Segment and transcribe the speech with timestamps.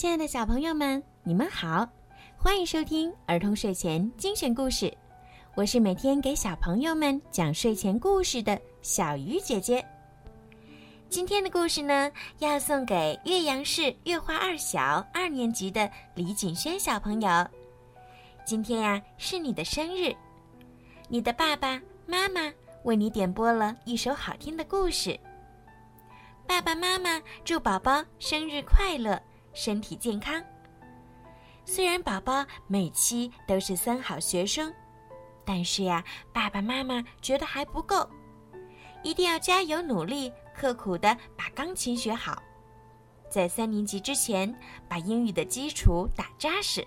[0.00, 1.86] 亲爱的小朋友们，你们好，
[2.34, 4.90] 欢迎收听儿童睡前精选故事。
[5.54, 9.84] 我是每天给小朋友们讲睡前故事的小鱼姐姐。
[11.10, 17.46] 今天的故事呢，要送给岳阳市月华二小二年级的李景轩小朋友。
[18.42, 20.16] 今天呀，是你的生日，
[21.08, 22.50] 你的爸爸妈妈
[22.84, 25.20] 为你点播了一首好听的故事。
[26.46, 29.20] 爸爸妈妈祝宝宝生日快乐，
[29.52, 30.42] 身体健康。
[31.64, 34.72] 虽然宝宝每期都是三好学生，
[35.44, 38.08] 但是呀，爸爸妈妈觉得还不够，
[39.02, 42.42] 一定要加油努力，刻苦的把钢琴学好，
[43.28, 44.52] 在三年级之前
[44.88, 46.86] 把英语的基础打扎实。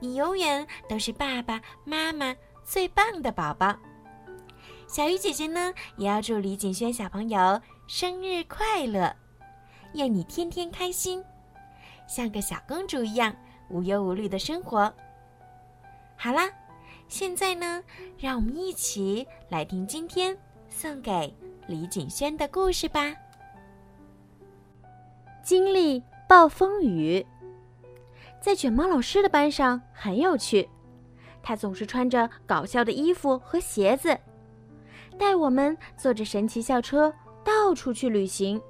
[0.00, 2.34] 你永远都是爸爸妈妈
[2.64, 3.74] 最棒的宝宝。
[4.86, 9.14] 小鱼姐姐呢，也要祝李景轩小朋友生日快乐，
[9.94, 11.24] 愿你天天开心，
[12.12, 13.34] 像个小公主一样
[13.70, 14.92] 无忧无虑的生活。
[16.14, 16.50] 好啦，
[17.08, 17.82] 现在呢，
[18.18, 20.36] 让我们一起来听今天
[20.68, 21.34] 送给
[21.66, 23.16] 李景轩的故事吧。
[25.42, 27.26] 经历暴风雨，
[28.42, 30.68] 在卷毛老师的班上很有趣，
[31.42, 34.14] 他总是穿着搞笑的衣服和鞋子。
[35.18, 37.10] 带我们坐着神奇校车
[37.42, 38.60] 到处去旅行。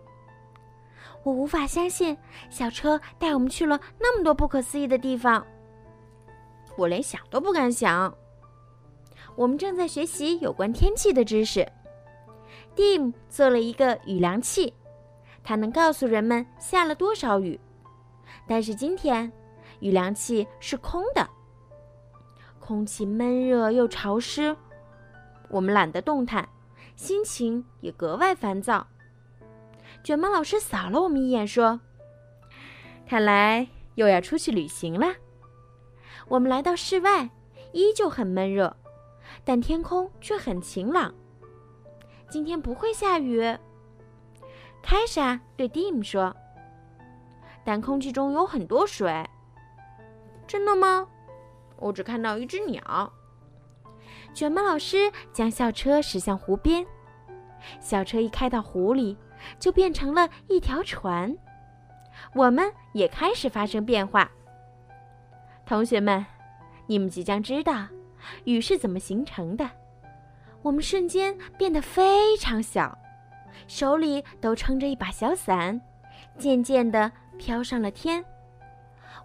[1.25, 2.17] 我无法相信，
[2.51, 5.45] 小车带我们去了那么多不可思议的地方。
[6.77, 8.12] 我连想都不敢想。
[9.37, 11.67] 我们正在学习有关天气的知识。
[12.75, 14.73] Dim 做了一个雨量器，
[15.45, 17.59] 它能告诉人们下了多少雨。
[18.48, 19.31] 但是今天，
[19.81, 21.29] 雨量器是空的。
[22.59, 24.57] 空气闷热又潮湿。
[25.48, 26.48] 我们懒得动弹，
[26.97, 28.86] 心情也格外烦躁。
[30.03, 31.81] 卷毛老师扫了我们一眼，说
[33.06, 35.14] ：“看来又要出去旅行了。”
[36.27, 37.31] 我们来到室外，
[37.72, 38.77] 依旧很闷热，
[39.45, 41.14] 但天空却很晴朗。
[42.29, 43.41] 今天不会下雨，
[44.83, 46.35] 凯莎对蒂姆说。
[47.64, 49.24] 但空气中有很多水。
[50.48, 51.07] 真的吗？
[51.77, 53.12] 我只看到一只鸟。
[54.35, 56.85] 卷毛老师将校车驶向湖边，
[57.80, 59.17] 校车一开到湖里，
[59.58, 61.36] 就变成了一条船。
[62.35, 64.30] 我们也开始发生变化。
[65.64, 66.25] 同学们，
[66.86, 67.86] 你们即将知道
[68.45, 69.69] 雨是怎么形成的。
[70.63, 72.97] 我们瞬间变得非常小，
[73.67, 75.80] 手里都撑着一把小伞，
[76.39, 78.24] 渐渐地飘上了天。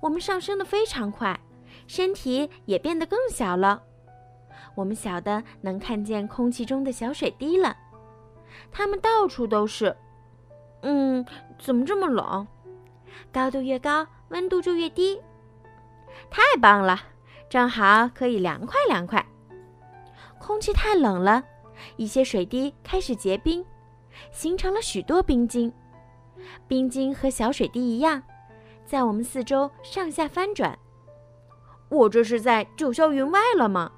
[0.02, 1.40] 我们上升的非常快，
[1.88, 3.84] 身体也变得更小了。
[4.74, 7.76] 我们小的能看见空气中的小水滴了，
[8.72, 9.96] 它们到处都是。
[10.82, 11.26] 嗯，
[11.58, 12.48] 怎么这么冷？
[13.32, 15.22] 高度越高，温度就越低。
[16.30, 17.00] 太棒了，
[17.50, 19.26] 正好可以凉快凉快。
[20.40, 21.44] 空气太冷了，
[21.96, 23.66] 一些水滴开始结冰，
[24.32, 25.72] 形成了许多冰晶。
[26.68, 28.22] 冰晶和小水滴一样，
[28.86, 30.78] 在我们四周上下翻转。
[31.90, 33.92] 我这是在九霄云外了吗？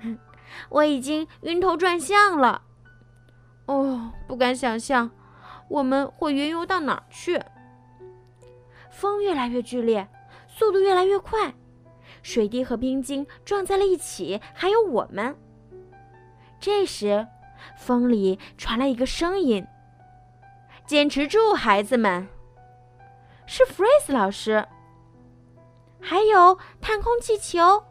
[0.68, 2.62] 我已经晕头转向了，
[3.66, 5.10] 哦，不敢想象
[5.72, 7.40] 我们会云游到哪儿去。
[8.90, 10.06] 风越来越剧烈，
[10.46, 11.54] 速度越来越快，
[12.22, 15.34] 水滴和冰晶撞在了一起，还有我们。
[16.60, 17.26] 这时，
[17.78, 19.66] 风里传来一个声音
[20.84, 22.28] ：“坚持住，孩子们！”
[23.46, 24.66] 是弗瑞斯老师。
[25.98, 27.82] 还有探空气球，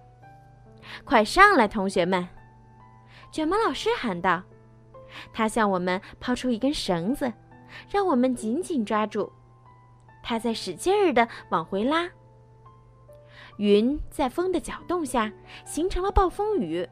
[1.04, 2.28] 快上来，同学们！
[3.32, 4.44] 卷毛老师喊道
[5.34, 7.32] ：“他向我们抛出一根绳子，
[7.90, 9.32] 让我们紧紧抓住。
[10.24, 12.10] 他在使劲儿地往回拉。
[13.58, 15.32] 云在风的搅动下
[15.66, 16.88] 形成了暴风雨。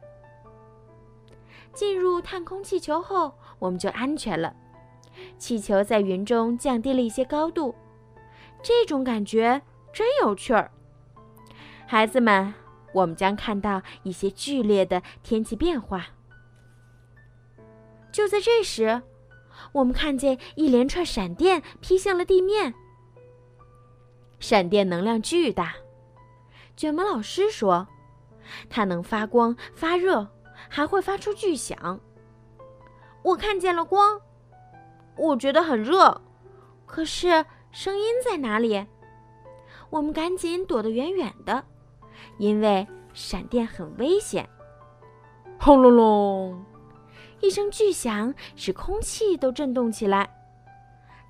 [1.73, 4.55] 进入探空气球后，我们就安全了。
[5.37, 7.75] 气球在云中降低了一些高度，
[8.61, 9.61] 这种感觉
[9.93, 10.71] 真有趣儿。
[11.85, 12.53] 孩子们，
[12.93, 16.07] 我们将看到一些剧烈的天气变化。”
[18.11, 19.01] 就在这时，
[19.71, 22.73] 我们看见一连串闪电劈向了地面。
[24.39, 25.73] 闪电能量巨大，
[26.75, 27.87] 卷毛老师说，
[28.69, 30.27] 它能发光发热，
[30.69, 31.99] 还会发出巨响。
[33.21, 34.21] 我看见了光，
[35.17, 36.21] 我觉得很热，
[36.85, 38.85] 可是声音在哪里？
[39.89, 41.63] 我们赶紧躲得远远的，
[42.37, 44.47] 因为闪电很危险。
[45.59, 46.58] 轰隆隆！
[47.41, 50.29] 一声巨响使空气都震动起来，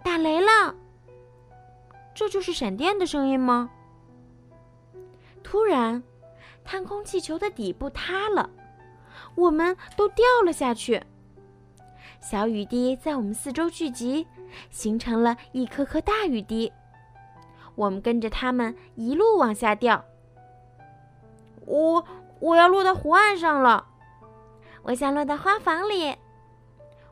[0.03, 0.75] 打雷了！
[2.13, 3.69] 这就是闪电的声音吗？
[5.43, 6.03] 突然，
[6.63, 8.49] 探空气球的底部塌了，
[9.35, 11.01] 我们都掉了下去。
[12.19, 14.27] 小雨滴在我们四周聚集，
[14.69, 16.71] 形成了一颗颗大雨滴。
[17.75, 20.03] 我们跟着它们一路往下掉。
[21.65, 22.03] 我
[22.39, 23.87] 我要落到湖岸上了，
[24.89, 26.15] 我想落到花房里，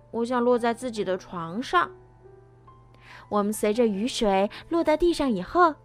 [0.09, 1.91] 我想落在自己的床上。
[3.29, 5.75] 我们随着雨水落到地上以后，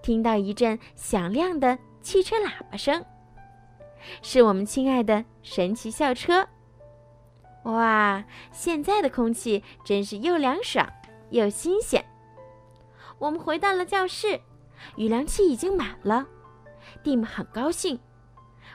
[0.00, 3.04] 听到一阵响亮的汽车喇叭声，
[4.22, 6.46] 是我们亲爱的神奇校车。
[7.64, 10.88] 哇，现在的空气真是又凉爽
[11.30, 12.04] 又新鲜。
[13.18, 14.40] 我们回到了教室，
[14.94, 16.24] 雨凉器已经满了，
[17.02, 17.98] 蒂姆很高兴。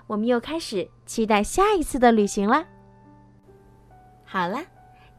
[0.08, 2.66] 我们又开始期待下一次的旅行了。
[4.24, 4.60] 好了，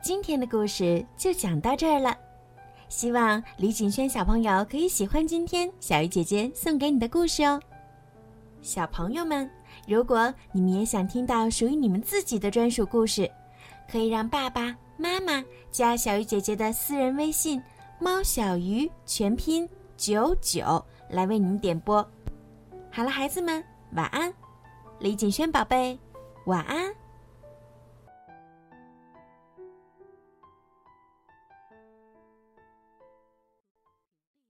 [0.02, 2.16] 今天的故事就讲到这儿了。
[2.88, 7.60] 希望李景轩小朋友可以喜欢今天小鱼姐姐送给你的故事哦。
[8.60, 9.50] 小朋友们，
[9.88, 13.30] 如果你们也想听到属于你们自己的专属故事，
[13.90, 17.60] 可以让爸爸妈妈加小鱼姐姐的私人微信
[17.98, 22.06] “猫小鱼”全拼九九来为你们点播。
[22.90, 24.32] 好了，孩子们，晚安。
[25.00, 25.98] 李景轩宝贝，
[26.46, 26.93] 晚安。